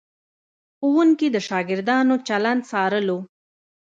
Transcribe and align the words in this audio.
ښوونکي 0.77 1.27
د 1.31 1.37
شاګردانو 1.47 2.15
چلند 2.27 2.61
څارلو. 2.69 3.17